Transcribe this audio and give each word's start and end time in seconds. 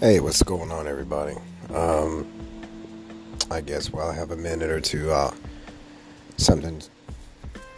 Hey, 0.00 0.18
what's 0.18 0.42
going 0.42 0.72
on, 0.72 0.88
everybody? 0.88 1.36
Um, 1.74 2.26
I 3.50 3.60
guess 3.60 3.92
while 3.92 4.08
I 4.08 4.14
have 4.14 4.30
a 4.30 4.36
minute 4.36 4.70
or 4.70 4.80
two, 4.80 5.10
uh, 5.10 5.30
something 6.38 6.80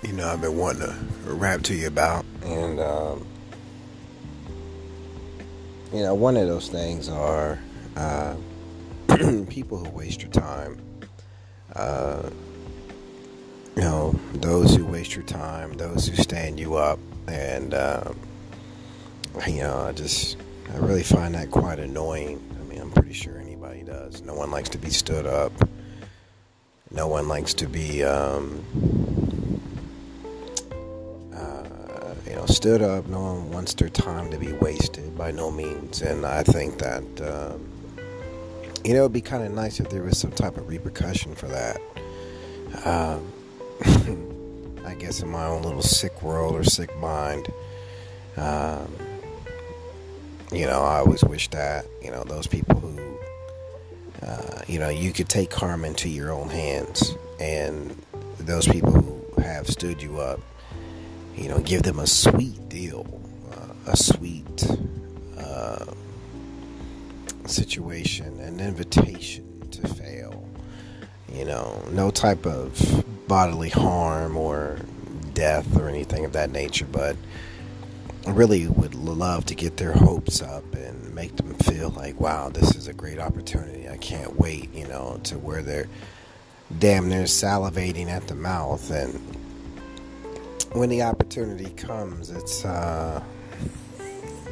you 0.02 0.12
know 0.12 0.28
I've 0.28 0.40
been 0.40 0.56
wanting 0.56 0.82
to 0.82 0.94
rap 1.32 1.62
to 1.62 1.74
you 1.74 1.88
about, 1.88 2.24
and 2.44 2.78
um, 2.78 3.26
you 5.92 6.04
know 6.04 6.14
one 6.14 6.36
of 6.36 6.46
those 6.46 6.68
things 6.68 7.08
are 7.08 7.58
uh, 7.96 8.36
people 9.48 9.78
who 9.78 9.90
waste 9.90 10.22
your 10.22 10.30
time. 10.30 10.80
Uh, 11.74 12.30
you 13.74 13.82
know 13.82 14.14
those 14.34 14.76
who 14.76 14.86
waste 14.86 15.16
your 15.16 15.24
time, 15.24 15.72
those 15.72 16.06
who 16.06 16.14
stand 16.22 16.60
you 16.60 16.76
up, 16.76 17.00
and 17.26 17.74
um, 17.74 18.16
you 19.44 19.62
know 19.62 19.76
I 19.88 19.90
just 19.90 20.36
I 20.70 20.76
really 20.78 21.02
find 21.02 21.34
that 21.34 21.50
quite 21.50 21.78
annoying. 21.78 22.40
I 22.60 22.64
mean, 22.64 22.80
I'm 22.80 22.90
pretty 22.90 23.12
sure 23.12 23.38
anybody 23.38 23.82
does. 23.82 24.22
No 24.22 24.34
one 24.34 24.50
likes 24.50 24.68
to 24.70 24.78
be 24.78 24.90
stood 24.90 25.26
up. 25.26 25.52
No 26.90 27.06
one 27.08 27.28
likes 27.28 27.54
to 27.54 27.66
be, 27.66 28.04
um, 28.04 28.62
uh, 31.34 32.14
you 32.28 32.34
know, 32.36 32.46
stood 32.46 32.82
up. 32.82 33.06
No 33.06 33.20
one 33.20 33.50
wants 33.50 33.74
their 33.74 33.88
time 33.88 34.30
to 34.30 34.38
be 34.38 34.52
wasted 34.52 35.16
by 35.16 35.30
no 35.30 35.50
means. 35.50 36.02
And 36.02 36.26
I 36.26 36.42
think 36.42 36.78
that, 36.78 37.02
um, 37.20 37.66
you 38.84 38.92
know, 38.92 39.00
it'd 39.00 39.12
be 39.12 39.20
kind 39.22 39.44
of 39.44 39.52
nice 39.52 39.80
if 39.80 39.88
there 39.88 40.02
was 40.02 40.18
some 40.18 40.32
type 40.32 40.56
of 40.56 40.68
repercussion 40.68 41.34
for 41.34 41.48
that. 41.48 41.80
Um, 42.84 43.32
I 44.84 44.94
guess 44.94 45.22
in 45.22 45.30
my 45.30 45.46
own 45.46 45.62
little 45.62 45.82
sick 45.82 46.22
world 46.22 46.54
or 46.54 46.64
sick 46.64 46.94
mind. 46.98 47.48
Um, 48.36 48.94
you 50.52 50.66
know, 50.66 50.82
I 50.82 50.98
always 50.98 51.24
wish 51.24 51.48
that, 51.50 51.86
you 52.02 52.10
know, 52.10 52.24
those 52.24 52.46
people 52.46 52.78
who, 52.78 53.18
uh, 54.26 54.62
you 54.66 54.78
know, 54.78 54.90
you 54.90 55.12
could 55.12 55.28
take 55.28 55.50
karma 55.50 55.88
into 55.88 56.08
your 56.08 56.30
own 56.30 56.50
hands 56.50 57.14
and 57.40 57.96
those 58.38 58.68
people 58.68 58.92
who 58.92 59.40
have 59.40 59.66
stood 59.66 60.02
you 60.02 60.20
up, 60.20 60.40
you 61.36 61.48
know, 61.48 61.58
give 61.60 61.82
them 61.82 61.98
a 61.98 62.06
sweet 62.06 62.68
deal, 62.68 63.06
uh, 63.52 63.92
a 63.92 63.96
sweet 63.96 64.68
uh, 65.38 65.86
situation, 67.46 68.38
an 68.40 68.60
invitation 68.60 69.68
to 69.70 69.88
fail. 69.88 70.46
You 71.32 71.46
know, 71.46 71.82
no 71.90 72.10
type 72.10 72.44
of 72.46 73.04
bodily 73.26 73.70
harm 73.70 74.36
or 74.36 74.78
death 75.32 75.78
or 75.78 75.88
anything 75.88 76.26
of 76.26 76.34
that 76.34 76.50
nature, 76.50 76.86
but 76.92 77.16
really 78.30 78.68
would 78.68 78.94
love 78.94 79.46
to 79.46 79.54
get 79.54 79.76
their 79.76 79.92
hopes 79.92 80.40
up 80.42 80.74
and 80.74 81.14
make 81.14 81.36
them 81.36 81.54
feel 81.54 81.90
like, 81.90 82.20
wow, 82.20 82.48
this 82.48 82.76
is 82.76 82.86
a 82.88 82.92
great 82.92 83.18
opportunity. 83.18 83.88
I 83.88 83.96
can't 83.96 84.38
wait, 84.38 84.72
you 84.72 84.86
know, 84.86 85.20
to 85.24 85.38
where 85.38 85.62
they're 85.62 85.88
damn 86.78 87.08
near 87.08 87.24
salivating 87.24 88.06
at 88.08 88.28
the 88.28 88.34
mouth. 88.34 88.90
And 88.90 89.14
when 90.72 90.88
the 90.88 91.02
opportunity 91.02 91.70
comes, 91.70 92.30
it's, 92.30 92.64
uh, 92.64 93.22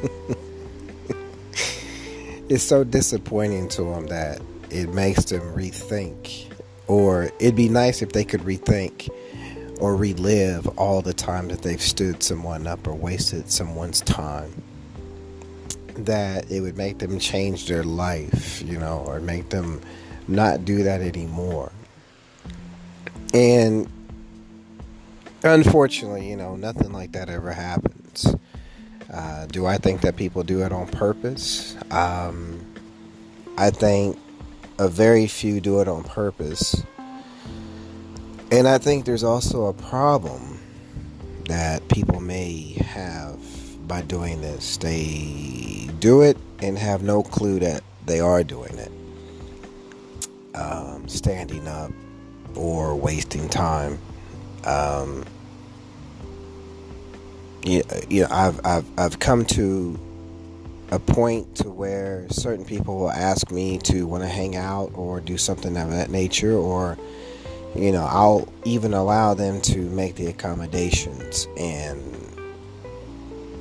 it's 2.49 2.63
so 2.63 2.83
disappointing 2.83 3.69
to 3.69 3.83
them 3.83 4.07
that 4.07 4.41
it 4.69 4.93
makes 4.93 5.25
them 5.25 5.41
rethink. 5.55 6.47
Or 6.87 7.31
it'd 7.39 7.55
be 7.55 7.69
nice 7.69 8.01
if 8.01 8.11
they 8.11 8.25
could 8.25 8.41
rethink 8.41 9.09
or 9.81 9.95
relive 9.95 10.67
all 10.77 11.01
the 11.01 11.13
time 11.13 11.47
that 11.47 11.63
they've 11.63 11.81
stood 11.81 12.21
someone 12.21 12.67
up 12.67 12.87
or 12.87 12.93
wasted 12.93 13.51
someone's 13.51 13.99
time 14.01 14.61
that 15.95 16.49
it 16.51 16.61
would 16.61 16.77
make 16.77 16.99
them 16.99 17.17
change 17.17 17.67
their 17.67 17.83
life, 17.83 18.61
you 18.61 18.77
know, 18.77 19.03
or 19.07 19.19
make 19.19 19.49
them 19.49 19.81
not 20.27 20.63
do 20.65 20.83
that 20.83 21.01
anymore. 21.01 21.71
And 23.33 23.89
unfortunately, 25.43 26.29
you 26.29 26.37
know, 26.37 26.55
nothing 26.55 26.93
like 26.93 27.13
that 27.13 27.27
ever 27.29 27.51
happens. 27.51 28.35
Uh, 29.11 29.47
do 29.47 29.65
I 29.65 29.77
think 29.77 30.01
that 30.01 30.15
people 30.15 30.43
do 30.43 30.61
it 30.61 30.71
on 30.71 30.87
purpose? 30.87 31.75
Um, 31.89 32.63
I 33.57 33.71
think 33.71 34.19
a 34.77 34.87
very 34.87 35.25
few 35.25 35.59
do 35.59 35.81
it 35.81 35.87
on 35.87 36.03
purpose. 36.03 36.83
And 38.51 38.67
I 38.67 38.79
think 38.79 39.05
there's 39.05 39.23
also 39.23 39.67
a 39.67 39.73
problem 39.73 40.59
that 41.45 41.87
people 41.87 42.19
may 42.19 42.73
have 42.85 43.39
by 43.87 44.01
doing 44.01 44.41
this. 44.41 44.75
They 44.75 45.89
do 45.99 46.21
it 46.21 46.37
and 46.59 46.77
have 46.77 47.01
no 47.01 47.23
clue 47.23 47.59
that 47.59 47.81
they 48.05 48.19
are 48.19 48.43
doing 48.43 48.77
it. 48.77 48.91
Um, 50.53 51.07
standing 51.07 51.65
up 51.65 51.91
or 52.55 52.95
wasting 52.97 53.47
time. 53.47 53.97
Um, 54.65 55.23
yeah, 57.63 57.83
yeah, 58.09 58.27
I've, 58.29 58.59
I've, 58.65 58.85
I've 58.99 59.19
come 59.19 59.45
to 59.45 59.97
a 60.91 60.99
point 60.99 61.55
to 61.55 61.69
where 61.69 62.27
certain 62.29 62.65
people 62.65 62.99
will 62.99 63.11
ask 63.11 63.49
me 63.49 63.77
to 63.79 64.05
want 64.05 64.23
to 64.23 64.29
hang 64.29 64.57
out 64.57 64.91
or 64.93 65.21
do 65.21 65.37
something 65.37 65.77
of 65.77 65.91
that 65.91 66.09
nature 66.09 66.53
or 66.53 66.97
you 67.75 67.91
know, 67.91 68.05
I'll 68.09 68.47
even 68.65 68.93
allow 68.93 69.33
them 69.33 69.61
to 69.61 69.77
make 69.77 70.15
the 70.15 70.27
accommodations 70.27 71.47
and 71.57 72.01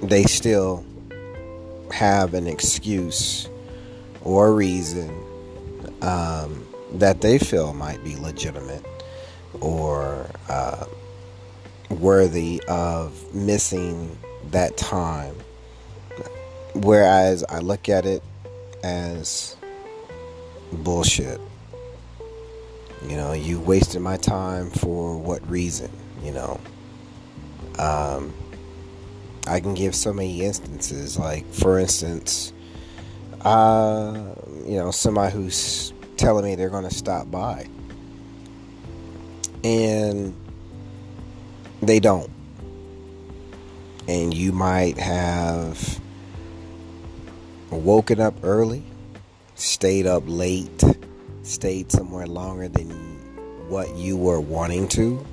they 0.03 0.25
still 0.25 0.85
have 1.93 2.35
an 2.35 2.47
excuse 2.47 3.49
or 4.23 4.55
reason 4.55 5.11
um, 6.03 6.67
that 6.95 7.21
they 7.21 7.39
feel 7.39 7.73
might 7.73 8.03
be 8.03 8.17
legitimate 8.17 8.85
or 9.61 10.27
uh, 10.49 10.87
worthy 11.91 12.63
of 12.69 13.35
missing 13.35 14.19
that 14.51 14.77
time. 14.77 15.35
Whereas 16.75 17.45
I 17.49 17.59
look 17.59 17.89
at 17.89 18.07
it 18.07 18.23
as 18.83 19.57
bullshit. 20.73 21.41
You 23.03 23.17
know, 23.17 23.33
you 23.33 23.61
wasted 23.61 24.03
my 24.03 24.19
time 24.19 24.71
for 24.71 25.17
what 25.17 25.49
reason? 25.49 25.91
You 26.23 26.33
know, 26.33 26.61
um, 27.79 28.35
I 29.47 29.61
can 29.61 29.75
give 29.75 29.95
so 29.95 30.13
many 30.13 30.43
instances. 30.43 31.19
Like, 31.19 31.47
for 31.47 31.79
instance, 31.79 32.53
uh, 33.41 34.35
you 34.67 34.77
know, 34.77 34.91
somebody 34.91 35.33
who's 35.33 35.95
telling 36.19 36.45
me 36.45 36.57
they're 36.57 36.69
going 36.69 36.89
to 36.89 36.95
stop 36.95 37.31
by, 37.31 37.67
and 39.65 40.35
they 41.81 42.01
don't, 42.01 42.31
and 44.07 44.35
you 44.35 44.53
might 44.53 44.99
have 44.99 46.01
woken 47.71 48.21
up 48.21 48.35
early, 48.43 48.85
stayed 49.55 50.07
up 50.07 50.25
late 50.27 50.85
stayed 51.51 51.91
somewhere 51.91 52.27
longer 52.27 52.69
than 52.69 52.89
what 53.69 53.95
you 53.97 54.17
were 54.17 54.41
wanting 54.41 54.89
to 54.89 55.25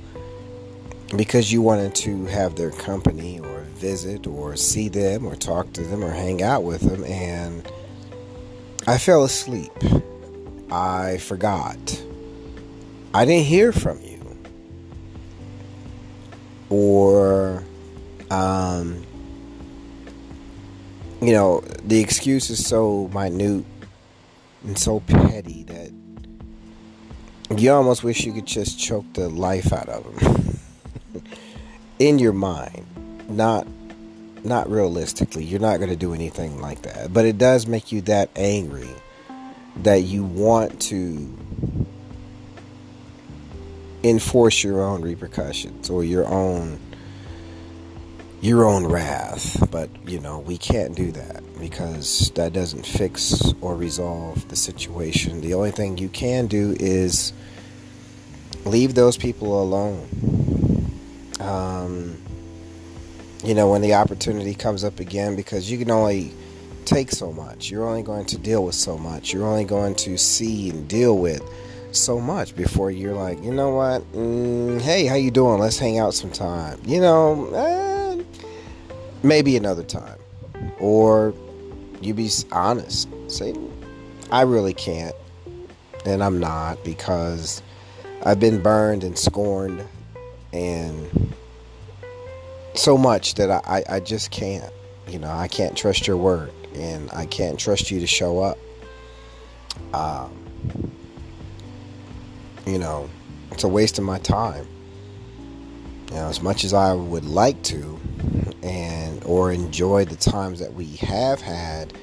because 1.16 1.52
you 1.52 1.62
wanted 1.62 1.96
to 1.96 2.26
have 2.26 2.56
their 2.56 2.72
company 2.72 3.40
or 3.40 3.62
visit 3.76 4.28
or 4.28 4.56
see 4.56 4.90
them 4.90 5.26
or 5.26 5.36
talk 5.36 5.72
to 5.74 5.82
them 5.84 6.04
or 6.04 6.12
hang 6.12 6.44
out 6.44 6.64
with 6.64 6.82
them 6.82 7.04
and 7.06 7.72
I 8.86 8.98
fell 8.98 9.24
asleep. 9.24 9.72
I 10.72 11.18
forgot. 11.18 12.04
I 13.14 13.26
didn't 13.26 13.46
hear 13.46 13.72
from 13.72 14.02
you. 14.02 14.38
Or 16.70 17.64
um 18.30 19.06
you 21.22 21.34
know, 21.34 21.62
the 21.84 22.00
excuse 22.00 22.50
is 22.50 22.66
so 22.66 23.10
minute 23.14 23.66
and 24.64 24.78
so 24.78 25.00
petty 25.00 25.64
that 25.64 25.87
you 27.56 27.72
almost 27.72 28.04
wish 28.04 28.26
you 28.26 28.34
could 28.34 28.46
just 28.46 28.80
choke 28.80 29.06
the 29.14 29.30
life 29.30 29.72
out 29.72 29.90
of 29.90 30.04
them 30.20 31.24
in 32.00 32.20
your 32.20 32.34
mind 32.34 32.86
not 33.30 33.68
not 34.44 34.70
realistically 34.70 35.44
you're 35.44 35.60
not 35.60 35.78
going 35.78 35.90
to 35.90 35.96
do 35.96 36.14
anything 36.14 36.62
like 36.62 36.84
that. 36.84 37.14
But 37.14 37.26
it 37.26 37.38
does 37.38 37.68
make 37.68 37.92
you 37.92 38.02
that 38.02 38.30
angry 38.36 38.90
that 39.78 40.04
you 40.04 40.24
want 40.24 40.82
to 40.84 41.38
enforce 44.04 44.64
your 44.64 44.82
own 44.82 45.02
repercussions 45.02 45.90
or 45.90 46.04
your 46.04 46.26
own 46.26 46.80
your 48.42 48.66
own 48.66 48.86
wrath. 48.86 49.70
But 49.72 49.90
you 50.08 50.20
know 50.20 50.40
we 50.40 50.58
can't 50.58 50.96
do 50.96 51.12
that 51.12 51.44
because 51.60 52.32
that 52.36 52.54
doesn't 52.54 52.86
fix 52.86 53.54
or 53.62 53.76
resolve 53.76 54.48
the 54.50 54.56
situation 54.56 55.42
the 55.42 55.54
only 55.54 55.72
thing 55.72 55.98
you 55.98 56.10
can 56.10 56.48
do 56.48 56.76
is 56.80 57.34
leave 58.68 58.94
those 58.94 59.18
people 59.18 59.62
alone. 59.62 60.08
Um, 61.40 62.18
you 63.44 63.54
know, 63.54 63.70
when 63.72 63.82
the 63.82 63.94
opportunity 63.94 64.54
comes 64.54 64.84
up 64.84 65.00
again, 65.00 65.36
because 65.36 65.70
you 65.70 65.78
can 65.78 65.92
only 65.92 66.34
take 66.86 67.12
so 67.12 67.32
much. 67.32 67.70
You're 67.70 67.88
only 67.88 68.04
going 68.04 68.26
to 68.28 68.38
deal 68.38 68.64
with 68.64 68.76
so 68.76 68.98
much. 68.98 69.34
You're 69.34 69.46
only 69.46 69.66
going 69.66 69.96
to 69.96 70.18
see 70.18 70.70
and 70.70 70.88
deal 70.88 71.18
with 71.18 71.42
so 71.92 72.20
much 72.20 72.56
before 72.56 72.92
you're 72.92 73.14
like, 73.14 73.42
you 73.44 73.52
know 73.54 73.72
what? 73.72 74.02
Mm, 74.14 74.82
hey, 74.82 75.06
how 75.06 75.16
you 75.16 75.32
doing? 75.32 75.60
Let's 75.60 75.78
hang 75.78 76.00
out 76.00 76.14
sometime. 76.14 76.80
You 76.86 77.02
know, 77.02 77.54
eh, 77.54 78.24
maybe 79.24 79.56
another 79.58 79.84
time. 79.84 80.18
Or 80.80 81.34
you 82.02 82.14
be 82.14 82.30
honest. 82.52 83.10
Say, 83.28 83.56
I 84.32 84.42
really 84.42 84.74
can't. 84.74 85.16
And 86.06 86.24
I'm 86.24 86.40
not 86.40 86.84
because 86.84 87.62
I've 88.26 88.40
been 88.40 88.62
burned 88.62 89.04
and 89.04 89.18
scorned 89.18 89.86
and 90.54 91.34
so 92.74 92.98
much 92.98 93.36
that 93.36 93.50
I, 93.52 93.62
I, 93.66 93.96
I 93.96 94.00
just 94.00 94.32
can't. 94.32 94.72
You 95.08 95.20
know, 95.20 95.32
I 95.32 95.48
can't 95.48 95.76
trust 95.78 96.08
your 96.08 96.18
word 96.18 96.52
and 96.76 97.10
I 97.12 97.26
can't 97.26 97.60
trust 97.60 97.92
you 97.92 98.00
to 98.00 98.08
show 98.08 98.40
up. 98.40 98.58
Um, 99.94 100.32
you 102.66 102.78
know, 102.78 103.10
it's 103.52 103.64
a 103.64 103.68
waste 103.68 103.98
of 103.98 104.04
my 104.04 104.20
time. 104.20 104.68
Know, 106.12 106.28
as 106.28 106.42
much 106.42 106.64
as 106.64 106.74
I 106.74 106.94
would 106.94 107.26
like 107.26 107.62
to, 107.64 108.00
and 108.64 109.24
or 109.26 109.52
enjoy 109.52 110.06
the 110.06 110.16
times 110.16 110.60
that 110.60 110.74
we 110.74 110.96
have 110.98 111.42
had 111.42 111.94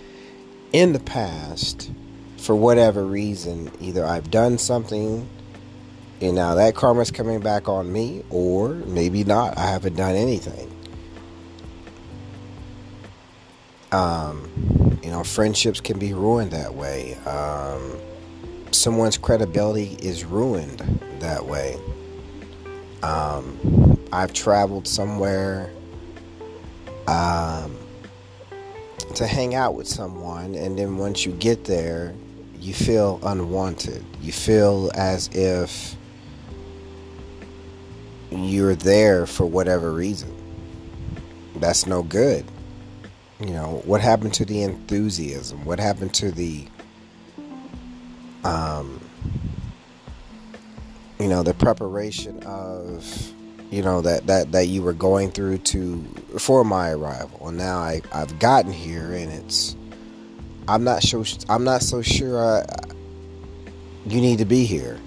in 0.73 0.93
the 0.93 1.01
past, 1.01 1.91
for 2.37 2.55
whatever 2.55 3.05
reason, 3.05 3.71
either 3.81 4.05
I've 4.05 4.31
done 4.31 4.59
something, 4.59 5.29
and 6.21 6.35
now 6.35 6.55
that 6.55 6.75
karma's 6.75 7.11
coming 7.11 7.41
back 7.41 7.69
on 7.69 7.93
me, 7.93 8.23
or 8.31 8.69
maybe 8.69 9.25
not. 9.25 9.57
I 9.59 9.67
haven't 9.67 9.97
done 9.97 10.15
anything. 10.15 10.71
Um, 13.91 14.99
you 15.03 15.11
know, 15.11 15.25
friendships 15.25 15.81
can 15.81 15.99
be 15.99 16.13
ruined 16.13 16.51
that 16.51 16.75
way. 16.75 17.15
Um, 17.27 17.99
someone's 18.71 19.17
credibility 19.17 19.97
is 20.01 20.25
ruined 20.25 20.81
that 21.21 21.47
way. 21.47 21.79
Um, 23.03 23.84
I've 24.15 24.33
traveled 24.33 24.87
somewhere 24.87 25.73
um, 27.09 27.77
to 29.17 29.27
hang 29.27 29.57
out 29.57 29.75
with 29.75 29.89
someone, 29.89 30.55
and 30.55 30.79
then 30.79 30.99
once 30.99 31.27
you 31.27 31.33
get 31.33 31.65
there, 31.65 32.15
you 32.61 32.73
feel 32.73 33.19
unwanted. 33.25 34.05
You 34.23 34.31
feel 34.31 34.93
as 34.95 35.29
if 35.33 35.97
you're 38.31 38.77
there 38.77 39.27
for 39.27 39.47
whatever 39.47 39.93
reason. 39.93 40.33
That's 41.57 41.85
no 41.85 42.05
good. 42.05 42.45
You 43.41 43.51
know, 43.51 43.83
what 43.85 44.01
happened 44.01 44.35
to 44.35 44.45
the 44.45 44.63
enthusiasm? 44.63 45.65
What 45.65 45.81
happened 45.81 46.15
to 46.15 46.31
the 46.31 46.67
um 48.45 49.01
you 51.19 51.29
know, 51.29 51.43
the 51.43 51.55
preparation 51.55 52.43
of 52.45 53.35
you 53.75 53.83
know 53.83 54.01
that 54.03 54.29
that 54.29 54.53
that 54.53 54.69
you 54.69 54.83
were 54.83 54.93
going 54.93 55.33
through 55.33 55.59
to 55.59 56.01
for 56.39 56.65
my 56.65 56.91
arrival. 56.91 57.49
And 57.49 57.59
now 57.59 57.79
I 57.79 58.03
I've 58.13 58.39
gotten 58.39 58.73
here 58.73 59.13
and 59.13 59.33
it's 59.33 59.75
I'm 60.69 60.85
not 60.85 61.03
sure 61.03 61.25
I'm 61.49 61.65
not 61.65 61.83
so 61.83 62.01
sure 62.01 62.39
I, 62.39 62.65
you 64.07 64.21
need 64.21 64.39
to 64.39 64.45
be 64.45 64.65
here. 64.65 65.01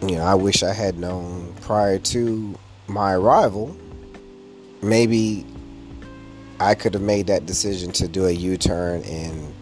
You 0.00 0.16
know, 0.16 0.22
I 0.22 0.34
wish 0.34 0.62
I 0.62 0.72
had 0.72 0.98
known 0.98 1.52
prior 1.60 1.98
to 1.98 2.58
my 2.86 3.12
arrival. 3.12 3.76
Maybe 4.80 5.44
I 6.58 6.74
could 6.74 6.94
have 6.94 7.02
made 7.02 7.26
that 7.26 7.44
decision 7.44 7.92
to 7.92 8.08
do 8.08 8.24
a 8.24 8.32
U 8.32 8.56
turn 8.56 9.02
and 9.02 9.52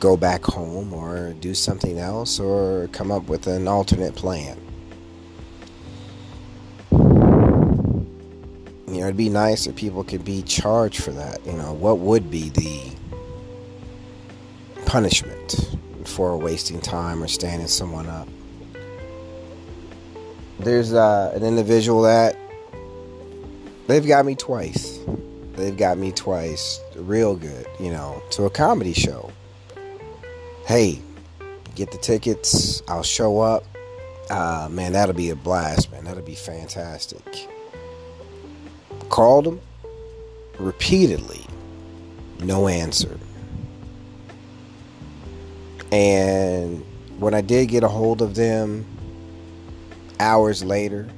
go 0.00 0.16
back 0.16 0.42
home 0.42 0.94
or 0.94 1.34
do 1.34 1.54
something 1.54 1.98
else 1.98 2.40
or 2.40 2.88
come 2.92 3.12
up 3.12 3.28
with 3.28 3.46
an 3.46 3.68
alternate 3.68 4.14
plan. 4.14 4.63
Know, 9.04 9.08
it'd 9.08 9.16
be 9.16 9.28
nice 9.28 9.66
if 9.66 9.76
people 9.76 10.04
could 10.04 10.24
be 10.24 10.42
charged 10.42 11.02
for 11.02 11.12
that. 11.12 11.44
You 11.46 11.52
know, 11.52 11.72
what 11.72 11.98
would 11.98 12.30
be 12.30 12.48
the 12.50 12.92
punishment 14.86 15.76
for 16.04 16.36
wasting 16.36 16.80
time 16.80 17.22
or 17.22 17.28
standing 17.28 17.68
someone 17.68 18.06
up? 18.06 18.28
There's 20.58 20.92
uh, 20.92 21.32
an 21.34 21.42
individual 21.42 22.02
that 22.02 22.36
they've 23.86 24.06
got 24.06 24.24
me 24.24 24.34
twice 24.34 25.00
they've 25.56 25.76
got 25.76 25.98
me 25.98 26.12
twice 26.12 26.80
real 26.96 27.36
good, 27.36 27.66
you 27.80 27.90
know, 27.90 28.22
to 28.30 28.44
a 28.44 28.50
comedy 28.50 28.92
show. 28.92 29.30
Hey, 30.66 31.00
get 31.74 31.92
the 31.92 31.98
tickets, 31.98 32.82
I'll 32.88 33.02
show 33.02 33.40
up. 33.40 33.64
Uh, 34.30 34.68
man, 34.70 34.92
that'll 34.92 35.14
be 35.14 35.30
a 35.30 35.36
blast, 35.36 35.92
man. 35.92 36.04
That'll 36.04 36.22
be 36.22 36.34
fantastic. 36.34 37.48
Called 39.08 39.44
them 39.44 39.60
repeatedly, 40.58 41.44
no 42.40 42.68
answer. 42.68 43.18
And 45.92 46.84
when 47.18 47.34
I 47.34 47.40
did 47.40 47.68
get 47.68 47.84
a 47.84 47.88
hold 47.88 48.22
of 48.22 48.34
them 48.34 48.84
hours 50.18 50.64
later, 50.64 51.08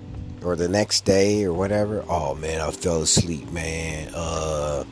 or 0.46 0.54
the 0.54 0.68
next 0.68 1.04
day 1.04 1.44
or 1.44 1.52
whatever. 1.52 2.04
Oh 2.08 2.36
man, 2.36 2.60
I 2.60 2.70
fell 2.70 3.02
asleep, 3.02 3.50
man. 3.50 4.12
Uh, 4.14 4.84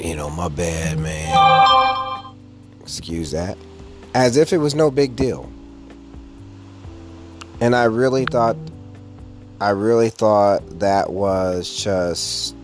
you 0.00 0.16
know, 0.16 0.28
my 0.28 0.48
bad, 0.48 0.98
man. 0.98 2.34
Excuse 2.80 3.30
that. 3.30 3.56
As 4.12 4.36
if 4.36 4.52
it 4.52 4.58
was 4.58 4.74
no 4.74 4.90
big 4.90 5.14
deal. 5.14 5.48
And 7.60 7.76
I 7.76 7.84
really 7.84 8.24
thought, 8.24 8.56
I 9.60 9.70
really 9.70 10.08
thought 10.08 10.80
that 10.80 11.12
was 11.12 11.84
just 11.84 12.56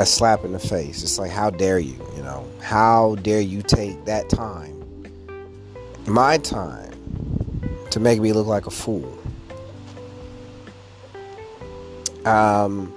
a 0.00 0.06
slap 0.06 0.44
in 0.44 0.52
the 0.52 0.58
face. 0.58 1.04
It's 1.04 1.20
like, 1.20 1.30
how 1.30 1.50
dare 1.50 1.78
you, 1.78 1.96
you 2.16 2.22
know? 2.22 2.44
How 2.60 3.14
dare 3.22 3.40
you 3.40 3.62
take 3.62 4.04
that 4.06 4.28
time, 4.28 5.06
my 6.06 6.38
time, 6.38 6.90
to 7.90 8.00
make 8.00 8.20
me 8.20 8.32
look 8.32 8.48
like 8.48 8.66
a 8.66 8.70
fool? 8.70 9.16
Um, 12.24 12.92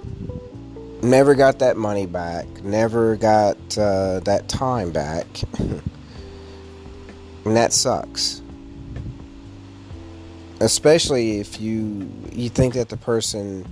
never 1.02 1.36
got 1.36 1.60
that 1.60 1.76
money 1.76 2.06
back. 2.06 2.46
Never 2.64 3.14
got 3.14 3.56
uh, 3.78 4.20
that 4.20 4.48
time 4.48 4.90
back. 4.90 5.26
and 5.58 5.82
that 7.44 7.72
sucks. 7.72 8.42
Especially 10.60 11.38
if 11.38 11.60
you 11.60 12.10
you 12.32 12.48
think 12.48 12.74
that 12.74 12.88
the 12.88 12.96
person, 12.96 13.66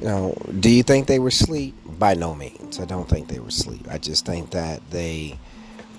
you 0.00 0.06
know, 0.06 0.36
do 0.60 0.70
you 0.70 0.82
think 0.82 1.06
they 1.06 1.18
were 1.18 1.28
asleep? 1.28 1.74
By 1.98 2.14
no 2.14 2.34
means. 2.34 2.80
I 2.80 2.84
don't 2.84 3.08
think 3.08 3.28
they 3.28 3.38
were 3.38 3.48
asleep. 3.48 3.86
I 3.90 3.98
just 3.98 4.26
think 4.26 4.50
that 4.50 4.80
they, 4.90 5.38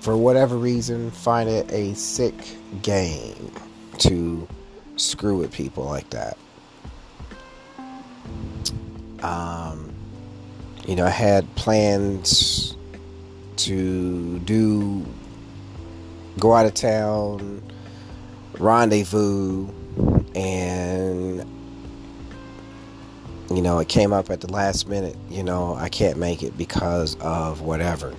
for 0.00 0.16
whatever 0.16 0.56
reason, 0.56 1.10
find 1.10 1.48
it 1.48 1.70
a 1.72 1.94
sick 1.94 2.34
game 2.82 3.50
to 3.98 4.46
screw 4.96 5.38
with 5.38 5.52
people 5.52 5.84
like 5.84 6.10
that. 6.10 6.36
Um, 9.22 9.94
you 10.86 10.96
know, 10.96 11.06
I 11.06 11.10
had 11.10 11.52
plans 11.56 12.76
to 13.56 14.38
do 14.40 15.04
go 16.38 16.52
out 16.52 16.66
of 16.66 16.74
town, 16.74 17.62
rendezvous, 18.58 19.68
and 20.36 21.44
you 23.50 23.62
know, 23.62 23.78
it 23.78 23.88
came 23.88 24.12
up 24.12 24.30
at 24.30 24.40
the 24.40 24.52
last 24.52 24.88
minute. 24.88 25.16
You 25.30 25.42
know, 25.42 25.74
I 25.74 25.88
can't 25.88 26.18
make 26.18 26.42
it 26.42 26.56
because 26.58 27.16
of 27.20 27.62
whatever. 27.62 28.14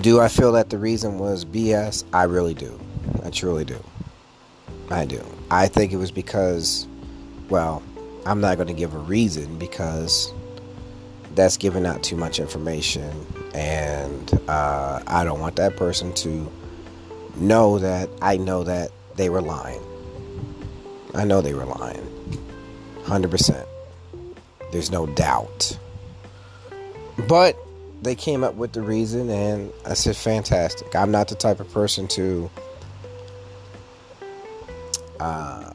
Do 0.00 0.20
I 0.20 0.28
feel 0.28 0.52
that 0.52 0.70
the 0.70 0.78
reason 0.78 1.18
was 1.18 1.44
BS? 1.44 2.04
I 2.12 2.24
really 2.24 2.54
do. 2.54 2.78
I 3.22 3.30
truly 3.30 3.64
do. 3.64 3.82
I 4.90 5.06
do. 5.06 5.24
I 5.50 5.66
think 5.66 5.92
it 5.92 5.96
was 5.96 6.10
because, 6.10 6.86
well, 7.48 7.82
I'm 8.26 8.40
not 8.40 8.56
going 8.56 8.68
to 8.68 8.74
give 8.74 8.94
a 8.94 8.98
reason 8.98 9.58
because 9.58 10.32
that's 11.34 11.56
giving 11.56 11.86
out 11.86 12.02
too 12.02 12.16
much 12.16 12.38
information, 12.38 13.26
and 13.54 14.40
uh, 14.48 15.02
I 15.06 15.24
don't 15.24 15.40
want 15.40 15.56
that 15.56 15.76
person 15.76 16.12
to 16.14 16.50
know 17.36 17.78
that 17.78 18.08
I 18.22 18.36
know 18.36 18.62
that 18.64 18.90
they 19.16 19.30
were 19.30 19.42
lying. 19.42 19.82
I 21.14 21.24
know 21.24 21.40
they 21.40 21.54
were 21.54 21.64
lying. 21.64 22.06
100%. 23.04 23.66
There's 24.72 24.90
no 24.90 25.06
doubt. 25.06 25.78
But 27.28 27.56
they 28.02 28.14
came 28.14 28.42
up 28.42 28.54
with 28.54 28.72
the 28.72 28.82
reason, 28.82 29.30
and 29.30 29.72
I 29.86 29.94
said, 29.94 30.16
fantastic. 30.16 30.94
I'm 30.96 31.10
not 31.10 31.28
the 31.28 31.34
type 31.34 31.60
of 31.60 31.72
person 31.72 32.08
to. 32.08 32.50
Uh, 35.20 35.70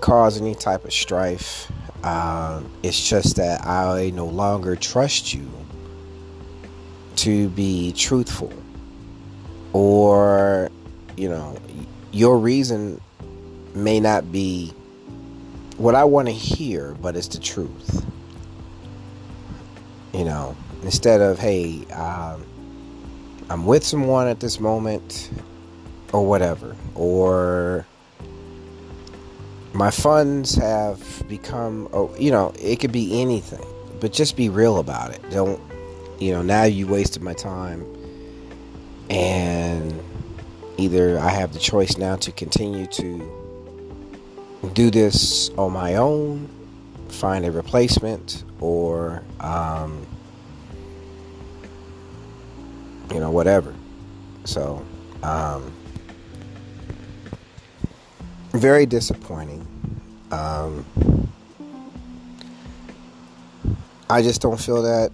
cause 0.00 0.40
any 0.40 0.54
type 0.54 0.84
of 0.84 0.92
strife. 0.92 1.70
Uh, 2.02 2.62
it's 2.82 3.08
just 3.08 3.36
that 3.36 3.66
I 3.66 4.10
no 4.10 4.26
longer 4.26 4.76
trust 4.76 5.34
you 5.34 5.48
to 7.16 7.48
be 7.48 7.92
truthful 7.92 8.52
or 9.72 10.70
you 11.16 11.28
know 11.28 11.58
your 12.12 12.38
reason 12.38 13.00
may 13.76 14.00
not 14.00 14.32
be 14.32 14.72
what 15.76 15.94
I 15.94 16.04
want 16.04 16.28
to 16.28 16.34
hear, 16.34 16.96
but 17.00 17.16
it's 17.16 17.28
the 17.28 17.38
truth. 17.38 18.04
You 20.12 20.24
know, 20.24 20.56
instead 20.82 21.20
of, 21.20 21.38
hey, 21.38 21.84
um, 21.92 22.44
I'm 23.50 23.66
with 23.66 23.84
someone 23.84 24.26
at 24.26 24.40
this 24.40 24.58
moment, 24.58 25.30
or 26.12 26.24
whatever, 26.24 26.74
or 26.94 27.86
my 29.72 29.90
funds 29.90 30.54
have 30.54 31.28
become, 31.28 31.88
oh, 31.92 32.14
you 32.18 32.30
know, 32.30 32.54
it 32.58 32.76
could 32.76 32.92
be 32.92 33.20
anything, 33.20 33.64
but 34.00 34.12
just 34.12 34.36
be 34.36 34.48
real 34.48 34.78
about 34.78 35.10
it. 35.10 35.20
Don't, 35.30 35.60
you 36.18 36.32
know, 36.32 36.40
now 36.42 36.64
you 36.64 36.86
wasted 36.86 37.22
my 37.22 37.34
time, 37.34 37.84
and 39.10 40.02
either 40.78 41.18
I 41.18 41.28
have 41.28 41.52
the 41.52 41.58
choice 41.58 41.98
now 41.98 42.16
to 42.16 42.32
continue 42.32 42.86
to 42.86 43.35
do 44.74 44.90
this 44.90 45.50
on 45.50 45.72
my 45.72 45.96
own, 45.96 46.48
find 47.08 47.44
a 47.44 47.50
replacement, 47.50 48.44
or, 48.60 49.22
um, 49.40 50.06
you 53.12 53.20
know, 53.20 53.30
whatever. 53.30 53.74
So, 54.44 54.84
um, 55.22 55.72
very 58.52 58.86
disappointing. 58.86 59.66
Um, 60.30 60.84
I 64.08 64.22
just 64.22 64.40
don't 64.40 64.60
feel 64.60 64.82
that, 64.82 65.10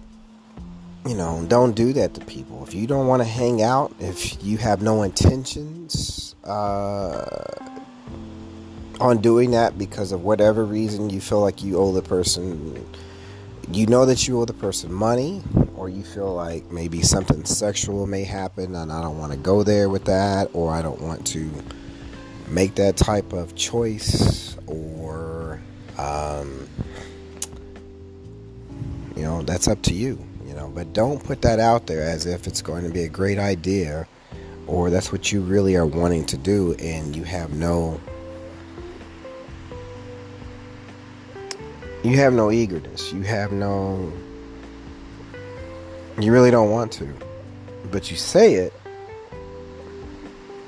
you 1.05 1.15
know, 1.15 1.43
don't 1.47 1.73
do 1.73 1.93
that 1.93 2.13
to 2.13 2.21
people. 2.25 2.63
If 2.65 2.73
you 2.73 2.87
don't 2.87 3.07
want 3.07 3.21
to 3.21 3.27
hang 3.27 3.61
out, 3.61 3.93
if 3.99 4.43
you 4.43 4.57
have 4.57 4.81
no 4.81 5.03
intentions, 5.03 6.35
uh, 6.43 7.62
on 9.03 9.17
doing 9.19 9.51
that 9.51 9.77
because 9.77 10.11
of 10.11 10.23
whatever 10.23 10.63
reason 10.63 11.09
you 11.09 11.21
feel 11.21 11.41
like 11.41 11.63
you 11.63 11.77
owe 11.77 11.91
the 11.91 12.01
person 12.01 12.85
you 13.71 13.85
know 13.85 14.05
that 14.05 14.27
you 14.27 14.39
owe 14.39 14.45
the 14.45 14.53
person 14.53 14.91
money 14.91 15.41
or 15.75 15.89
you 15.89 16.03
feel 16.03 16.33
like 16.33 16.69
maybe 16.71 17.01
something 17.01 17.45
sexual 17.45 18.05
may 18.05 18.23
happen 18.23 18.75
and 18.75 18.91
I 18.91 19.01
don't 19.01 19.17
want 19.17 19.31
to 19.31 19.37
go 19.37 19.63
there 19.63 19.89
with 19.89 20.05
that 20.05 20.49
or 20.53 20.73
I 20.73 20.81
don't 20.81 21.01
want 21.01 21.25
to 21.27 21.49
make 22.47 22.75
that 22.75 22.97
type 22.97 23.31
of 23.33 23.55
choice 23.55 24.57
or 24.67 25.61
um, 25.97 26.67
you 29.15 29.23
know 29.23 29.41
that's 29.43 29.67
up 29.67 29.81
to 29.83 29.93
you 29.93 30.19
you 30.45 30.53
know 30.53 30.69
but 30.73 30.91
don't 30.93 31.23
put 31.23 31.41
that 31.41 31.59
out 31.59 31.87
there 31.87 32.03
as 32.03 32.25
if 32.25 32.47
it's 32.47 32.61
going 32.61 32.83
to 32.83 32.89
be 32.89 33.03
a 33.03 33.09
great 33.09 33.39
idea 33.39 34.07
or 34.67 34.89
that's 34.89 35.11
what 35.11 35.31
you 35.31 35.41
really 35.41 35.75
are 35.75 35.85
wanting 35.85 36.25
to 36.25 36.37
do 36.37 36.73
and 36.79 37.15
you 37.15 37.23
have 37.23 37.53
no 37.53 37.99
you 42.03 42.17
have 42.17 42.33
no 42.33 42.51
eagerness. 42.51 43.13
You 43.13 43.21
have 43.23 43.51
no. 43.51 44.11
You 46.19 46.31
really 46.31 46.51
don't 46.51 46.69
want 46.69 46.91
to. 46.93 47.07
But 47.91 48.11
you 48.11 48.17
say 48.17 48.55
it 48.55 48.73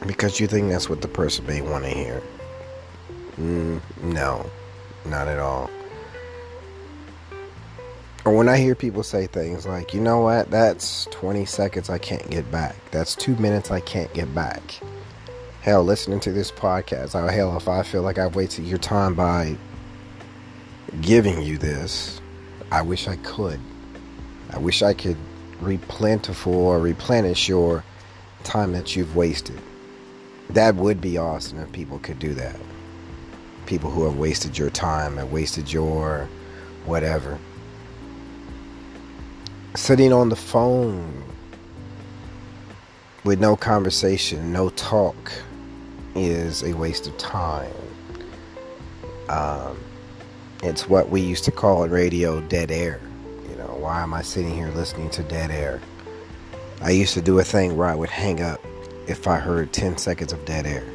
because 0.07 0.39
you 0.39 0.47
think 0.47 0.69
that's 0.69 0.89
what 0.89 1.01
the 1.01 1.07
person 1.07 1.45
may 1.45 1.61
want 1.61 1.83
to 1.83 1.89
hear. 1.89 2.21
Mm, 3.39 3.81
no, 4.01 4.49
not 5.05 5.27
at 5.27 5.39
all. 5.39 5.69
Or 8.23 8.35
when 8.35 8.49
I 8.49 8.57
hear 8.57 8.73
people 8.73 9.03
say 9.03 9.27
things 9.27 9.67
like, 9.67 9.93
you 9.93 10.01
know 10.01 10.19
what, 10.19 10.49
that's 10.49 11.05
20 11.11 11.45
seconds 11.45 11.89
I 11.89 11.99
can't 11.99 12.27
get 12.29 12.49
back. 12.51 12.75
That's 12.91 13.15
two 13.15 13.35
minutes 13.35 13.69
I 13.69 13.81
can't 13.81 14.11
get 14.13 14.33
back. 14.33 14.79
Hell, 15.61 15.83
listening 15.83 16.19
to 16.21 16.31
this 16.31 16.51
podcast, 16.51 17.13
oh, 17.15 17.27
hell, 17.27 17.55
if 17.57 17.67
I 17.67 17.83
feel 17.83 18.01
like 18.01 18.17
I've 18.17 18.35
wasted 18.35 18.65
your 18.65 18.77
time 18.77 19.13
by 19.13 19.57
giving 21.01 21.41
you 21.41 21.57
this. 21.57 22.21
I 22.71 22.81
wish 22.81 23.07
I 23.07 23.15
could. 23.17 23.59
I 24.51 24.57
wish 24.57 24.81
I 24.81 24.93
could 24.93 25.17
replentiful 25.61 26.53
or 26.53 26.79
replenish 26.79 27.47
your 27.47 27.83
time 28.43 28.73
that 28.73 28.95
you've 28.95 29.15
wasted. 29.15 29.59
That 30.49 30.75
would 30.75 31.01
be 31.01 31.17
awesome 31.17 31.59
if 31.59 31.71
people 31.71 31.99
could 31.99 32.19
do 32.19 32.33
that. 32.35 32.55
People 33.65 33.89
who 33.89 34.05
have 34.05 34.17
wasted 34.17 34.57
your 34.57 34.69
time 34.69 35.17
and 35.17 35.31
wasted 35.31 35.71
your 35.71 36.29
whatever. 36.85 37.39
Sitting 39.75 40.13
on 40.13 40.29
the 40.29 40.35
phone 40.35 41.23
with 43.23 43.39
no 43.39 43.55
conversation, 43.55 44.53
no 44.53 44.69
talk, 44.69 45.31
is 46.13 46.63
a 46.63 46.73
waste 46.73 47.07
of 47.07 47.17
time. 47.17 47.73
Um, 49.27 49.77
it's 50.65 50.89
what 50.89 51.09
we 51.09 51.21
used 51.21 51.43
to 51.45 51.51
call 51.51 51.83
in 51.83 51.91
radio 51.91 52.41
dead 52.41 52.71
air. 52.71 52.99
You 53.49 53.55
know, 53.55 53.77
why 53.79 54.01
am 54.01 54.13
I 54.13 54.21
sitting 54.21 54.53
here 54.53 54.69
listening 54.69 55.09
to 55.11 55.23
dead 55.23 55.51
air? 55.51 55.81
I 56.81 56.91
used 56.91 57.13
to 57.13 57.21
do 57.21 57.39
a 57.39 57.43
thing 57.43 57.77
where 57.77 57.87
I 57.87 57.95
would 57.95 58.09
hang 58.09 58.41
up 58.41 58.59
if 59.07 59.27
I 59.27 59.37
heard 59.37 59.71
10 59.71 59.97
seconds 59.97 60.33
of 60.33 60.43
dead 60.45 60.65
air. 60.65 60.85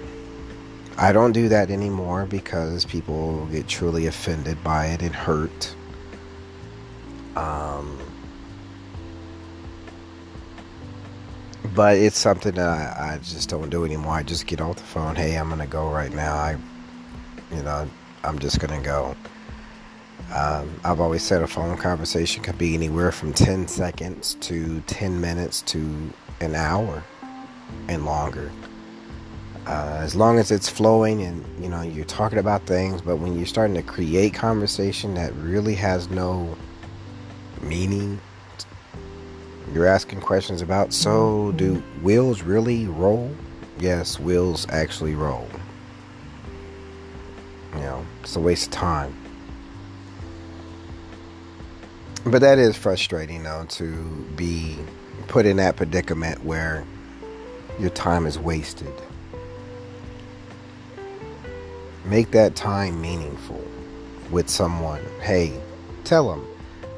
I 0.98 1.12
don't 1.12 1.32
do 1.32 1.48
that 1.48 1.70
anymore 1.70 2.26
because 2.26 2.84
people 2.84 3.46
get 3.46 3.68
truly 3.68 4.06
offended 4.06 4.62
by 4.62 4.86
it 4.86 5.02
and 5.02 5.14
hurt. 5.14 5.74
Um, 7.36 7.98
but 11.74 11.96
it's 11.96 12.18
something 12.18 12.52
that 12.56 12.68
I, 12.68 13.14
I 13.14 13.18
just 13.18 13.48
don't 13.48 13.70
do 13.70 13.84
anymore. 13.84 14.14
I 14.14 14.22
just 14.22 14.46
get 14.46 14.60
off 14.60 14.76
the 14.76 14.82
phone. 14.82 15.16
Hey, 15.16 15.36
I'm 15.36 15.48
gonna 15.48 15.66
go 15.66 15.90
right 15.90 16.12
now. 16.12 16.34
I, 16.34 16.58
you 17.52 17.62
know, 17.62 17.88
I'm 18.24 18.38
just 18.38 18.60
gonna 18.60 18.82
go. 18.82 19.16
Um, 20.34 20.80
I've 20.84 21.00
always 21.00 21.24
said 21.24 21.42
a 21.42 21.46
phone 21.46 21.76
conversation 21.76 22.42
can 22.42 22.56
be 22.56 22.74
anywhere 22.74 23.10
from 23.10 23.32
10 23.32 23.66
seconds 23.66 24.36
to 24.42 24.80
10 24.82 25.20
minutes 25.20 25.62
to 25.62 26.12
an 26.40 26.54
hour 26.54 27.02
and 27.88 28.04
longer. 28.04 28.52
Uh, 29.66 29.98
as 30.00 30.14
long 30.14 30.38
as 30.38 30.52
it's 30.52 30.68
flowing 30.68 31.22
and 31.22 31.44
you 31.62 31.68
know 31.68 31.82
you're 31.82 32.04
talking 32.04 32.38
about 32.38 32.62
things, 32.62 33.02
but 33.02 33.16
when 33.16 33.36
you're 33.36 33.46
starting 33.46 33.74
to 33.74 33.82
create 33.82 34.32
conversation 34.32 35.14
that 35.14 35.34
really 35.34 35.74
has 35.74 36.08
no 36.10 36.56
meaning, 37.60 38.20
you're 39.74 39.86
asking 39.86 40.20
questions 40.20 40.62
about. 40.62 40.92
So, 40.92 41.52
do 41.52 41.74
wheels 42.02 42.42
really 42.42 42.86
roll? 42.86 43.34
Yes, 43.78 44.18
wheels 44.18 44.66
actually 44.70 45.14
roll. 45.14 45.48
You 47.74 47.80
know, 47.80 48.06
it's 48.22 48.36
a 48.36 48.40
waste 48.40 48.68
of 48.68 48.72
time 48.72 49.19
but 52.24 52.40
that 52.40 52.58
is 52.58 52.76
frustrating 52.76 53.42
though 53.42 53.64
to 53.70 53.92
be 54.36 54.76
put 55.28 55.46
in 55.46 55.56
that 55.58 55.76
predicament 55.76 56.44
where 56.44 56.84
your 57.78 57.90
time 57.90 58.26
is 58.26 58.38
wasted. 58.38 58.92
Make 62.04 62.30
that 62.32 62.56
time 62.56 63.00
meaningful 63.00 63.64
with 64.30 64.48
someone. 64.48 65.02
Hey 65.20 65.60
tell 66.10 66.28
them 66.28 66.44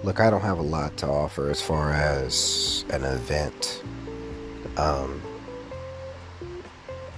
look 0.05 0.21
i 0.21 0.31
don't 0.31 0.41
have 0.41 0.59
a 0.59 0.62
lot 0.62 0.97
to 0.97 1.07
offer 1.07 1.50
as 1.50 1.61
far 1.61 1.93
as 1.93 2.85
an 2.91 3.05
event 3.05 3.83
um, 4.79 5.21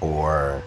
or 0.00 0.60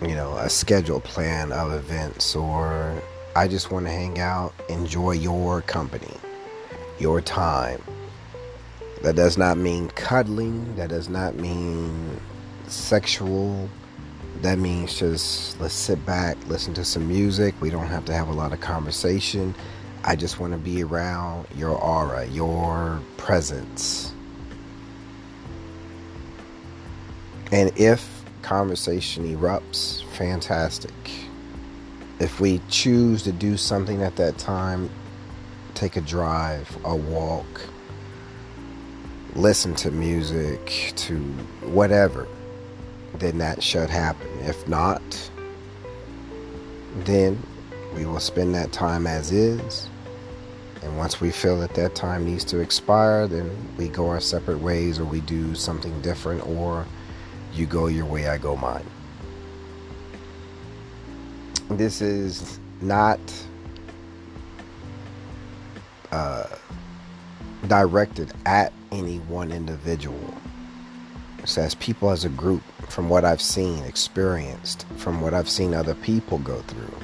you 0.00 0.14
know 0.14 0.36
a 0.36 0.48
scheduled 0.48 1.02
plan 1.02 1.50
of 1.50 1.72
events 1.72 2.36
or 2.36 3.02
I 3.36 3.48
just 3.48 3.70
want 3.70 3.84
to 3.84 3.92
hang 3.92 4.18
out, 4.18 4.54
enjoy 4.70 5.10
your 5.10 5.60
company, 5.60 6.14
your 6.98 7.20
time. 7.20 7.82
That 9.02 9.14
does 9.14 9.36
not 9.36 9.58
mean 9.58 9.88
cuddling, 9.90 10.74
that 10.76 10.88
does 10.88 11.10
not 11.10 11.34
mean 11.34 12.18
sexual. 12.66 13.68
That 14.40 14.58
means 14.58 14.98
just 14.98 15.60
let's 15.60 15.74
sit 15.74 16.04
back, 16.06 16.38
listen 16.48 16.72
to 16.74 16.84
some 16.84 17.06
music. 17.06 17.54
We 17.60 17.68
don't 17.68 17.88
have 17.88 18.06
to 18.06 18.14
have 18.14 18.28
a 18.28 18.32
lot 18.32 18.54
of 18.54 18.60
conversation. 18.60 19.54
I 20.02 20.16
just 20.16 20.40
want 20.40 20.54
to 20.54 20.58
be 20.58 20.82
around 20.82 21.46
your 21.54 21.76
aura, 21.76 22.24
your 22.28 23.02
presence. 23.18 24.14
And 27.52 27.70
if 27.78 28.24
conversation 28.40 29.30
erupts, 29.36 30.02
fantastic 30.12 31.25
if 32.18 32.40
we 32.40 32.60
choose 32.68 33.22
to 33.24 33.32
do 33.32 33.56
something 33.56 34.02
at 34.02 34.16
that 34.16 34.38
time, 34.38 34.90
take 35.74 35.96
a 35.96 36.00
drive, 36.00 36.76
a 36.84 36.96
walk, 36.96 37.46
listen 39.34 39.74
to 39.74 39.90
music, 39.90 40.92
to 40.96 41.18
whatever, 41.62 42.26
then 43.18 43.38
that 43.38 43.62
should 43.62 43.90
happen. 43.90 44.28
If 44.40 44.66
not, 44.66 45.02
then 47.04 47.42
we 47.94 48.06
will 48.06 48.20
spend 48.20 48.54
that 48.54 48.72
time 48.72 49.06
as 49.06 49.32
is 49.32 49.88
And 50.86 50.96
once 50.96 51.20
we 51.20 51.30
feel 51.32 51.58
that 51.60 51.74
that 51.74 51.94
time 51.96 52.24
needs 52.24 52.44
to 52.44 52.60
expire, 52.60 53.26
then 53.26 53.50
we 53.76 53.88
go 53.88 54.08
our 54.08 54.20
separate 54.20 54.58
ways 54.60 54.98
or 55.00 55.04
we 55.04 55.20
do 55.20 55.54
something 55.54 56.00
different, 56.00 56.46
or 56.46 56.86
you 57.52 57.66
go 57.66 57.86
your 57.88 58.04
way, 58.06 58.28
I 58.28 58.38
go 58.38 58.56
mine. 58.56 58.84
This 61.70 62.00
is 62.00 62.58
not 62.80 63.18
uh, 66.12 66.46
directed 67.66 68.32
at 68.46 68.72
any 68.92 69.18
one 69.18 69.52
individual. 69.52 70.34
It 71.38 71.48
says 71.48 71.74
people 71.74 72.10
as 72.10 72.24
a 72.24 72.28
group, 72.28 72.62
from 72.88 73.08
what 73.08 73.24
I've 73.24 73.42
seen, 73.42 73.82
experienced, 73.82 74.86
from 74.96 75.20
what 75.20 75.34
I've 75.34 75.48
seen 75.48 75.74
other 75.74 75.94
people 75.94 76.38
go 76.38 76.60
through. 76.62 76.94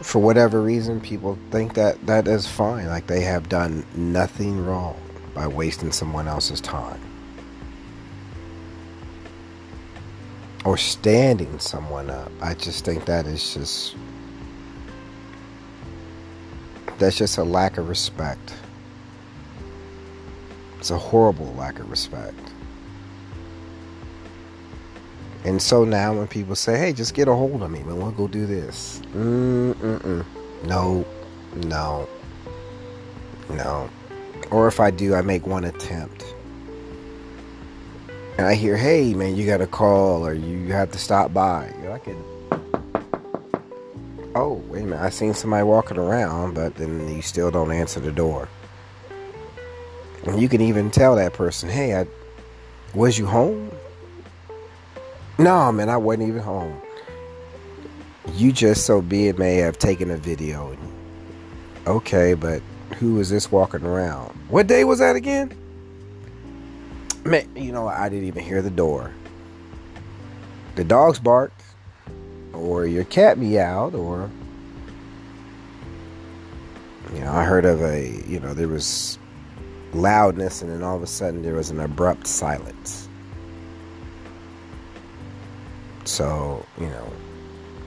For 0.00 0.20
whatever 0.20 0.62
reason, 0.62 1.00
people 1.00 1.36
think 1.50 1.74
that 1.74 2.06
that 2.06 2.28
is 2.28 2.46
fine, 2.46 2.86
like 2.86 3.08
they 3.08 3.22
have 3.22 3.48
done 3.48 3.84
nothing 3.94 4.64
wrong 4.64 4.96
by 5.34 5.48
wasting 5.48 5.90
someone 5.90 6.28
else's 6.28 6.60
time. 6.60 7.07
Or 10.68 10.76
standing 10.76 11.58
someone 11.60 12.10
up. 12.10 12.30
I 12.42 12.52
just 12.52 12.84
think 12.84 13.06
that 13.06 13.26
is 13.26 13.54
just 13.54 13.96
that's 16.98 17.16
just 17.16 17.38
a 17.38 17.42
lack 17.42 17.78
of 17.78 17.88
respect. 17.88 18.52
It's 20.78 20.90
a 20.90 20.98
horrible 20.98 21.54
lack 21.54 21.78
of 21.78 21.90
respect. 21.90 22.38
And 25.46 25.62
so 25.62 25.86
now 25.86 26.12
when 26.12 26.28
people 26.28 26.54
say, 26.54 26.76
hey, 26.76 26.92
just 26.92 27.14
get 27.14 27.28
a 27.28 27.34
hold 27.34 27.62
of 27.62 27.70
me, 27.70 27.82
man, 27.82 27.96
we'll 27.96 28.10
go 28.10 28.28
do 28.28 28.44
this. 28.44 29.00
Mm-mm-mm. 29.14 30.22
No, 30.64 31.06
no, 31.56 32.06
no. 33.48 33.88
Or 34.50 34.68
if 34.68 34.80
I 34.80 34.90
do, 34.90 35.14
I 35.14 35.22
make 35.22 35.46
one 35.46 35.64
attempt. 35.64 36.26
And 38.38 38.46
I 38.46 38.54
hear, 38.54 38.76
hey, 38.76 39.14
man, 39.14 39.36
you 39.36 39.44
got 39.44 39.58
to 39.58 39.66
call 39.66 40.24
or 40.24 40.32
you 40.32 40.72
have 40.72 40.92
to 40.92 40.98
stop 40.98 41.34
by. 41.34 41.72
You 41.76 41.84
know, 41.84 41.92
I 41.92 41.98
can 41.98 42.24
oh, 44.38 44.62
wait 44.68 44.82
a 44.82 44.84
minute, 44.84 45.00
I 45.00 45.10
seen 45.10 45.34
somebody 45.34 45.64
walking 45.64 45.98
around, 45.98 46.54
but 46.54 46.76
then 46.76 47.08
you 47.14 47.22
still 47.22 47.50
don't 47.50 47.72
answer 47.72 47.98
the 47.98 48.12
door. 48.12 48.48
And 50.24 50.40
you 50.40 50.48
can 50.48 50.60
even 50.60 50.90
tell 50.90 51.16
that 51.16 51.32
person, 51.32 51.68
hey, 51.68 51.98
I, 51.98 52.06
was 52.94 53.18
you 53.18 53.26
home? 53.26 53.70
No, 55.38 55.72
man, 55.72 55.88
I 55.88 55.96
wasn't 55.96 56.28
even 56.28 56.42
home. 56.42 56.80
You 58.34 58.52
just 58.52 58.86
so 58.86 59.00
be 59.00 59.28
it 59.28 59.38
may 59.38 59.56
have 59.56 59.78
taken 59.78 60.10
a 60.10 60.16
video. 60.16 60.76
Okay, 61.86 62.34
but 62.34 62.62
who 62.98 63.14
was 63.14 63.30
this 63.30 63.50
walking 63.50 63.82
around? 63.82 64.30
What 64.48 64.66
day 64.66 64.84
was 64.84 64.98
that 64.98 65.16
again? 65.16 65.56
Man, 67.28 67.56
you 67.56 67.72
know, 67.72 67.86
I 67.88 68.08
didn't 68.08 68.26
even 68.26 68.42
hear 68.42 68.62
the 68.62 68.70
door. 68.70 69.12
The 70.76 70.84
dogs 70.84 71.18
barked 71.18 71.62
or 72.52 72.86
your 72.86 73.04
cat 73.04 73.38
meowed 73.38 73.94
or 73.94 74.30
you 77.12 77.20
know 77.20 77.32
i 77.32 77.44
heard 77.44 77.64
of 77.64 77.82
a 77.82 78.22
you 78.26 78.40
know 78.40 78.52
there 78.52 78.68
was 78.68 79.18
loudness 79.92 80.60
and 80.60 80.70
then 80.70 80.82
all 80.82 80.96
of 80.96 81.02
a 81.02 81.06
sudden 81.06 81.42
there 81.42 81.54
was 81.54 81.70
an 81.70 81.80
abrupt 81.80 82.26
silence 82.26 83.08
so 86.04 86.64
you 86.78 86.86
know 86.86 87.12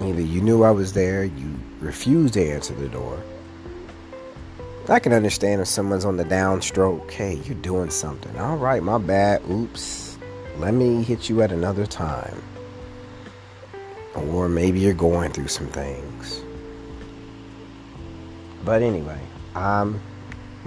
either 0.02 0.22
you 0.22 0.42
knew 0.42 0.64
i 0.64 0.72
was 0.72 0.94
there 0.94 1.24
you 1.24 1.60
refused 1.80 2.34
to 2.34 2.50
answer 2.50 2.74
the 2.74 2.88
door 2.90 3.22
i 4.90 5.00
can 5.00 5.14
understand 5.14 5.62
if 5.62 5.68
someone's 5.68 6.06
on 6.06 6.18
the 6.18 6.26
downstroke 6.26 7.10
hey 7.12 7.36
you're 7.46 7.56
doing 7.56 7.90
something 7.90 8.38
all 8.38 8.58
right 8.58 8.84
my 8.84 8.98
bad 8.98 9.42
oops 9.50 10.18
let 10.58 10.74
me 10.74 11.04
hit 11.04 11.30
you 11.30 11.42
at 11.42 11.52
another 11.52 11.86
time 11.86 12.42
or 14.16 14.50
maybe 14.50 14.80
you're 14.80 14.94
going 14.94 15.32
through 15.32 15.48
some 15.48 15.68
things. 15.68 16.44
But 18.64 18.82
anyway, 18.82 19.20
I'm 19.56 20.02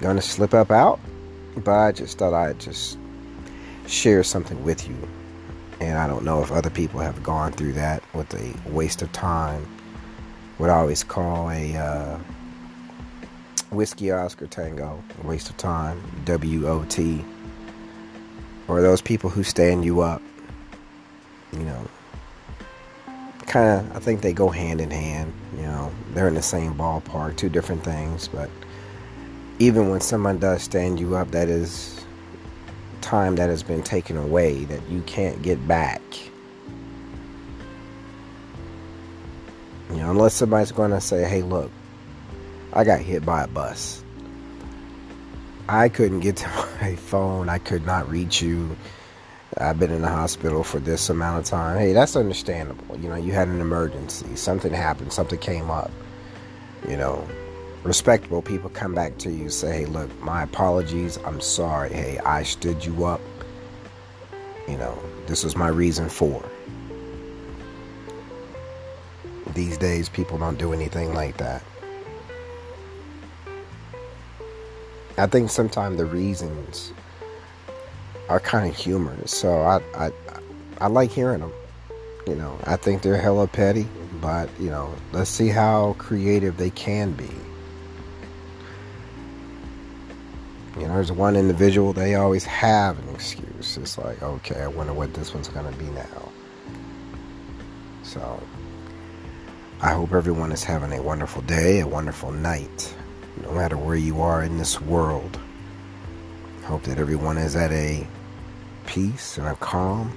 going 0.01 0.15
to 0.15 0.21
slip 0.21 0.53
up 0.53 0.71
out, 0.71 0.99
but 1.55 1.71
I 1.71 1.91
just 1.91 2.17
thought 2.17 2.33
I'd 2.33 2.59
just 2.59 2.97
share 3.87 4.23
something 4.23 4.63
with 4.63 4.87
you. 4.87 4.97
And 5.79 5.97
I 5.97 6.07
don't 6.07 6.23
know 6.23 6.41
if 6.41 6.51
other 6.51 6.69
people 6.69 6.99
have 6.99 7.21
gone 7.23 7.51
through 7.51 7.73
that 7.73 8.03
with 8.13 8.33
a 8.33 8.69
waste 8.69 9.01
of 9.01 9.11
time, 9.11 9.65
what 10.57 10.69
I 10.69 10.75
always 10.75 11.03
call 11.03 11.49
a 11.49 11.75
uh, 11.75 12.17
whiskey 13.71 14.11
Oscar 14.11 14.47
tango, 14.47 15.03
waste 15.23 15.49
of 15.49 15.57
time, 15.57 16.01
W 16.25 16.67
O 16.67 16.83
T. 16.85 17.23
Or 18.67 18.81
those 18.81 19.01
people 19.01 19.29
who 19.29 19.43
stand 19.43 19.85
you 19.85 20.01
up, 20.01 20.21
you 21.53 21.59
know, 21.59 21.87
kind 23.45 23.79
of, 23.79 23.95
I 23.95 23.99
think 23.99 24.21
they 24.21 24.33
go 24.33 24.49
hand 24.49 24.81
in 24.81 24.89
hand. 24.89 25.31
You 25.55 25.63
know, 25.63 25.91
they're 26.13 26.27
in 26.27 26.33
the 26.33 26.41
same 26.41 26.73
ballpark, 26.73 27.37
two 27.37 27.49
different 27.49 27.83
things. 27.83 28.27
But 28.27 28.49
even 29.59 29.89
when 29.89 30.01
someone 30.01 30.39
does 30.39 30.63
stand 30.63 30.99
you 30.99 31.15
up, 31.15 31.31
that 31.31 31.47
is 31.47 32.03
time 33.01 33.35
that 33.35 33.49
has 33.49 33.61
been 33.61 33.83
taken 33.83 34.17
away 34.17 34.65
that 34.65 34.81
you 34.89 35.01
can't 35.03 35.41
get 35.43 35.67
back. 35.67 36.01
You 39.91 39.97
know, 39.97 40.09
unless 40.09 40.33
somebody's 40.33 40.71
going 40.71 40.89
to 40.89 40.99
say, 40.99 41.23
hey, 41.23 41.43
look, 41.43 41.71
I 42.75 42.83
got 42.83 42.99
hit 42.99 43.25
by 43.25 43.43
a 43.43 43.47
bus. 43.47 44.03
I 45.69 45.87
couldn't 45.87 46.19
get 46.19 46.35
to 46.37 46.47
my 46.81 46.95
phone. 46.95 47.47
I 47.47 47.57
could 47.57 47.85
not 47.85 48.09
reach 48.09 48.41
you. 48.41 48.75
I've 49.57 49.79
been 49.79 49.91
in 49.91 50.01
the 50.01 50.09
hospital 50.09 50.65
for 50.65 50.79
this 50.79 51.09
amount 51.09 51.39
of 51.39 51.45
time. 51.45 51.79
Hey, 51.79 51.93
that's 51.93 52.17
understandable. 52.17 52.99
You 52.99 53.07
know, 53.07 53.15
you 53.15 53.31
had 53.31 53.47
an 53.47 53.61
emergency, 53.61 54.35
something 54.35 54.73
happened, 54.73 55.13
something 55.13 55.39
came 55.39 55.71
up. 55.71 55.89
You 56.89 56.97
know, 56.97 57.25
respectable 57.83 58.41
people 58.41 58.69
come 58.69 58.93
back 58.93 59.17
to 59.19 59.31
you 59.31 59.49
say, 59.49 59.79
hey, 59.79 59.85
look, 59.85 60.09
my 60.21 60.43
apologies. 60.43 61.17
I'm 61.25 61.39
sorry. 61.39 61.93
Hey, 61.93 62.19
I 62.19 62.43
stood 62.43 62.83
you 62.83 63.05
up. 63.05 63.21
You 64.67 64.77
know, 64.77 64.99
this 65.27 65.45
was 65.45 65.55
my 65.55 65.69
reason 65.69 66.09
for. 66.09 66.43
These 69.53 69.77
days, 69.77 70.09
people 70.09 70.37
don't 70.37 70.57
do 70.57 70.73
anything 70.73 71.13
like 71.13 71.37
that. 71.37 71.63
I 75.17 75.27
think 75.27 75.49
sometimes 75.49 75.97
the 75.97 76.05
reasons 76.05 76.91
are 78.29 78.39
kind 78.39 78.69
of 78.69 78.75
humorous. 78.75 79.31
So 79.31 79.61
I, 79.61 79.81
I, 79.95 80.11
I 80.79 80.87
like 80.87 81.11
hearing 81.11 81.39
them. 81.39 81.53
You 82.27 82.35
know, 82.35 82.57
I 82.65 82.75
think 82.75 83.01
they're 83.01 83.17
hella 83.17 83.47
petty, 83.47 83.87
but 84.19 84.49
you 84.59 84.69
know, 84.69 84.93
let's 85.13 85.29
see 85.29 85.49
how 85.49 85.95
creative 85.99 86.57
they 86.57 86.71
can 86.71 87.13
be. 87.13 87.29
You 90.77 90.87
know, 90.87 90.95
there's 90.95 91.11
one 91.11 91.35
individual 91.35 91.93
they 91.93 92.15
always 92.15 92.43
have 92.43 92.99
an 92.99 93.13
excuse. 93.13 93.77
It's 93.77 93.97
like, 93.97 94.21
okay, 94.21 94.61
I 94.61 94.67
wonder 94.67 94.91
what 94.91 95.13
this 95.13 95.33
one's 95.33 95.47
gonna 95.47 95.71
be 95.73 95.85
now. 95.85 96.31
So, 98.03 98.41
I 99.81 99.91
hope 99.91 100.11
everyone 100.11 100.51
is 100.51 100.63
having 100.63 100.91
a 100.91 101.01
wonderful 101.01 101.43
day, 101.43 101.79
a 101.79 101.87
wonderful 101.87 102.31
night, 102.31 102.93
no 103.43 103.51
matter 103.53 103.77
where 103.77 103.95
you 103.95 104.21
are 104.21 104.43
in 104.43 104.57
this 104.57 104.79
world. 104.81 105.39
Hope 106.63 106.83
that 106.83 106.97
everyone 106.97 107.37
is 107.37 107.55
at 107.55 107.71
a 107.71 108.07
peace 108.85 109.37
and 109.37 109.47
a 109.47 109.55
calm. 109.55 110.11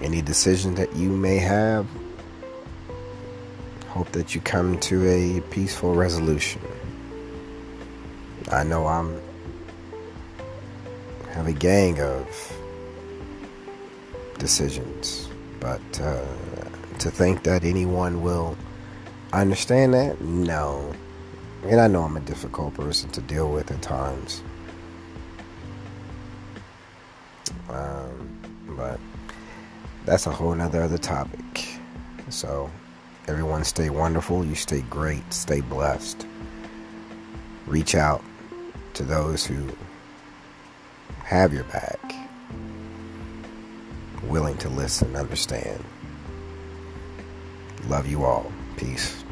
Any 0.00 0.20
decision 0.20 0.74
that 0.74 0.94
you 0.94 1.10
may 1.10 1.38
have, 1.38 1.86
hope 3.88 4.12
that 4.12 4.34
you 4.34 4.40
come 4.40 4.78
to 4.80 5.08
a 5.08 5.40
peaceful 5.50 5.94
resolution. 5.94 6.60
I 8.50 8.62
know 8.62 8.86
I'm 8.86 9.20
have 11.36 11.46
a 11.46 11.52
gang 11.52 12.00
of 12.00 12.26
decisions, 14.38 15.28
but 15.60 16.00
uh, 16.00 16.24
to 16.98 17.10
think 17.10 17.42
that 17.42 17.62
anyone 17.62 18.22
will 18.22 18.56
understand 19.40 19.94
that, 19.94 20.20
no. 20.20 20.94
And 21.64 21.80
I 21.80 21.88
know 21.88 22.02
I'm 22.02 22.16
a 22.16 22.20
difficult 22.20 22.74
person 22.74 23.10
to 23.10 23.20
deal 23.20 23.50
with 23.50 23.70
at 23.70 23.82
times. 23.82 24.42
Um, 27.68 28.40
but 28.68 29.00
that's 30.04 30.26
a 30.26 30.30
whole 30.30 30.54
nother 30.54 30.82
other 30.82 30.98
topic. 30.98 31.68
So 32.28 32.70
everyone 33.26 33.64
stay 33.64 33.90
wonderful, 33.90 34.44
you 34.44 34.54
stay 34.54 34.82
great, 34.82 35.32
stay 35.32 35.60
blessed. 35.60 36.26
Reach 37.66 37.94
out 37.94 38.22
to 38.94 39.02
those 39.02 39.44
who 39.44 39.68
have 41.24 41.52
your 41.52 41.64
back, 41.64 42.14
willing 44.22 44.56
to 44.58 44.68
listen, 44.68 45.16
understand. 45.16 45.82
Love 47.88 48.06
you 48.06 48.24
all. 48.24 48.50
Peace. 48.76 49.25